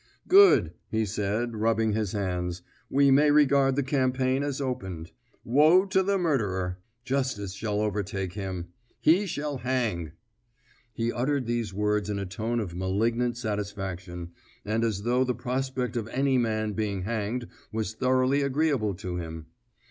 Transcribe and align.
"Good," 0.27 0.73
he 0.89 1.05
said, 1.05 1.55
rubbing 1.57 1.91
his 1.93 2.13
hands; 2.13 2.63
"we 2.89 3.11
may 3.11 3.29
regard 3.29 3.75
the 3.75 3.83
campaign 3.83 4.41
as 4.41 4.59
opened. 4.59 5.11
Woe 5.45 5.85
to 5.85 6.01
the 6.01 6.17
murderer! 6.17 6.79
Justice 7.05 7.53
shall 7.53 7.79
overtake 7.79 8.33
him; 8.33 8.69
he 8.99 9.27
shall 9.27 9.57
hang!" 9.59 10.13
He 10.91 11.13
uttered 11.13 11.45
these 11.45 11.71
words 11.71 12.09
in 12.09 12.17
a 12.17 12.25
tone 12.25 12.59
of 12.59 12.73
malignant 12.73 13.37
satisfaction, 13.37 14.31
and 14.65 14.83
as 14.83 15.03
though 15.03 15.23
the 15.23 15.35
prospect 15.35 15.95
of 15.95 16.07
any 16.07 16.39
man 16.39 16.73
being 16.73 17.03
hanged 17.03 17.47
was 17.71 17.93
thoroughly 17.93 18.41
agreeable 18.41 18.95
to 18.95 19.17
him. 19.17 19.45